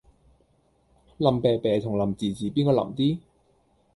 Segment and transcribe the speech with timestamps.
[1.19, 3.19] 腍啤啤同腍滋滋邊個腍啲？